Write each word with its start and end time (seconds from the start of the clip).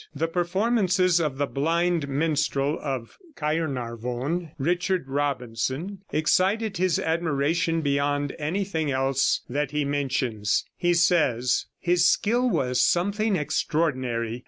The 0.15 0.27
performances 0.27 1.19
of 1.21 1.37
the 1.37 1.45
blind 1.45 2.07
minstrel 2.09 2.79
of 2.81 3.19
Caernarvon, 3.35 4.49
Richard 4.57 5.07
Robinson, 5.07 5.99
excited 6.11 6.77
his 6.77 6.97
admiration 6.97 7.81
beyond 7.81 8.35
anything 8.39 8.89
else 8.89 9.41
that 9.47 9.69
he 9.69 9.85
mentions. 9.85 10.65
He 10.75 10.95
says: 10.95 11.67
"His 11.77 12.03
skill 12.09 12.49
was 12.49 12.81
something 12.81 13.35
extraordinary. 13.35 14.39